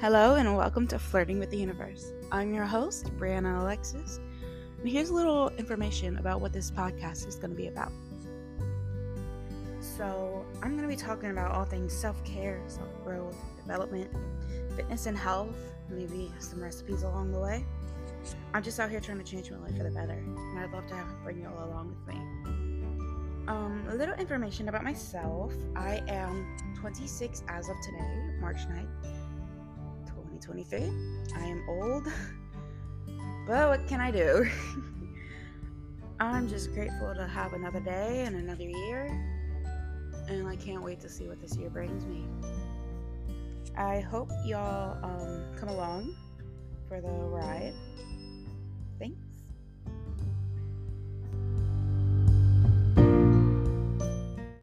[0.00, 2.12] Hello, and welcome to Flirting with the Universe.
[2.30, 4.20] I'm your host, Brianna Alexis,
[4.78, 7.90] and here's a little information about what this podcast is going to be about.
[9.80, 14.08] So, I'm going to be talking about all things self care, self growth, development,
[14.76, 15.56] fitness, and health,
[15.90, 17.66] maybe some recipes along the way.
[18.54, 20.86] I'm just out here trying to change my life for the better, and I'd love
[20.86, 22.20] to bring you all along with me.
[23.48, 25.52] Um, a little information about myself.
[25.74, 29.17] I am 26 as of today, March 9th.
[30.48, 31.36] 2023.
[31.36, 32.04] I am old,
[33.46, 34.48] but what can I do?
[36.20, 39.06] I'm just grateful to have another day and another year,
[40.28, 42.24] and I can't wait to see what this year brings me.
[43.76, 46.16] I hope y'all um, come along
[46.88, 47.74] for the ride.